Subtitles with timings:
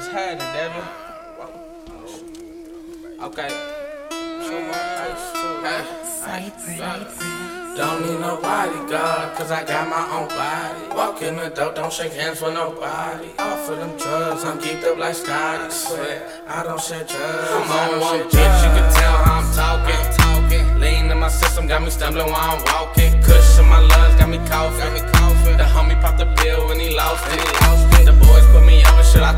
[0.00, 0.82] What's happening, Devin?
[3.20, 3.50] Okay.
[7.76, 10.96] Don't need no bodyguard, cause I got my own body.
[10.96, 13.28] Walk in the door, don't shake hands with nobody.
[13.38, 15.70] Off of them drugs, I'm geeked up like Scotty.
[15.70, 17.50] Swear, I don't share drugs.
[17.50, 20.16] I'm on one bitch, you can tell how I'm talking.
[20.16, 20.80] talking.
[20.80, 23.20] Lean in my system, got me stumbling while I'm walking.
[23.20, 24.80] Cushion my lungs, got me coughing.
[24.80, 25.56] Got me coughing.
[25.58, 27.59] The homie popped the pill when he lost it.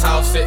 [0.00, 0.46] Toss it?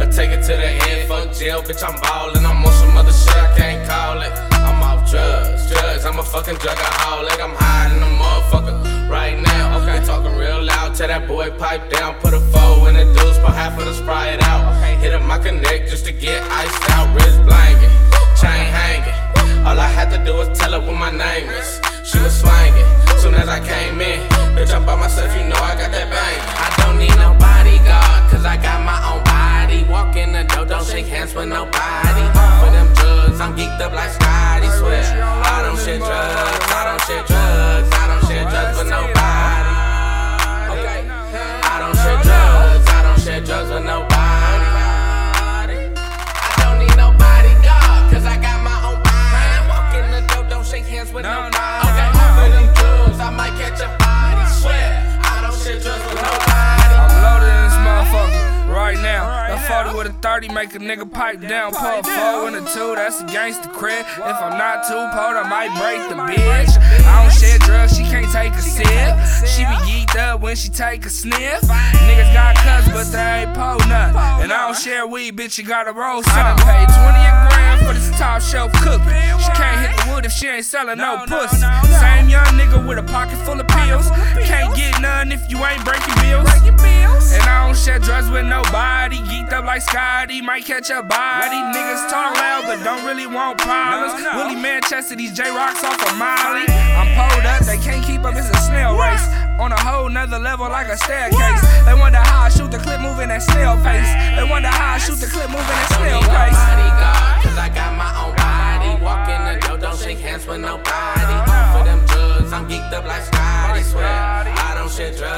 [0.00, 2.46] Or take it to the head, fuck jail, bitch, I'm ballin'.
[2.46, 4.32] I'm on some other shit, I can't call it.
[4.52, 7.40] I'm off drugs, drugs, I'm a fucking drugaholic.
[7.40, 9.78] I'm hiding a motherfucker right now.
[9.82, 12.14] Okay, talking real loud, tell that boy pipe down.
[12.20, 14.74] Put a foe in the deuce, put half of the sprite out.
[15.00, 17.92] Hit up my connect just to get iced out, wrist blanking,
[18.40, 19.66] chain hanging.
[19.66, 21.80] All I had to do was tell her what my name is.
[22.04, 22.67] She was swinging,
[33.48, 34.68] I'm geeked up like Scotty.
[34.76, 39.72] Swear, I don't share drugs, I don't share drugs, I don't share drugs with nobody.
[40.76, 44.68] Okay, I don't share drugs, I don't share drugs with nobody.
[45.96, 49.00] I don't need no bodyguard, cause I got my own.
[49.66, 51.57] Walk in the door, don't shake hands with No, nobody.
[59.98, 61.72] With a 30 make a nigga pipe down.
[61.72, 64.06] Pull a 4 and a 2, that's against the crib.
[64.06, 66.70] If I'm not too pulled, I might break the bitch.
[67.04, 68.86] I don't share drugs, she can't take a sip.
[69.50, 71.62] She be geeked up when she take a sniff.
[72.06, 74.46] Niggas got cuts, but they ain't pull nothing.
[74.46, 76.32] And I don't share weed, bitch, you gotta roll some.
[76.38, 79.02] I done paid 20 a grand for this top shelf cookie.
[79.42, 81.66] She can't hit the wood if she ain't selling no pussy.
[81.98, 84.08] Same young nigga with a pocket full of pills.
[84.46, 86.46] Can't get none if you ain't breaking bills.
[87.38, 89.18] And I don't share drugs with nobody.
[89.22, 91.60] Geeked up like Scotty, might catch a body.
[91.70, 94.18] Niggas talk loud, but don't really want problems.
[94.34, 96.66] Willie Manchester, these J Rocks off of Molly.
[96.98, 99.22] I'm pulled up, they can't keep up, it's a snail race.
[99.58, 101.62] On a whole nother level, like a staircase.
[101.86, 104.10] They wonder how I shoot the clip moving at snail pace.
[104.36, 106.58] They wonder how I shoot the clip moving at snail pace.
[106.58, 109.02] bodyguard, cause I got my own body.
[109.02, 111.34] Walk in the door, don't shake hands with nobody.
[111.74, 113.82] For them drugs, I'm geeked up like Scotty.
[113.82, 115.37] Swear, I don't share drugs,